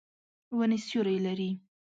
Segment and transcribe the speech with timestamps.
[0.57, 1.49] ونې سیوری لري.